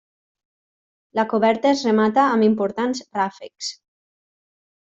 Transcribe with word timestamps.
La 1.19 1.25
coberta 1.33 1.69
es 1.75 1.85
remata 1.89 2.25
amb 2.31 2.49
importants 2.49 3.05
ràfecs. 3.19 3.73